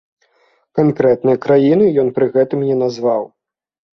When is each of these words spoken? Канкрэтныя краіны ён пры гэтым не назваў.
Канкрэтныя 0.79 1.37
краіны 1.43 1.85
ён 2.03 2.09
пры 2.17 2.25
гэтым 2.37 2.65
не 2.69 2.75
назваў. 2.83 3.23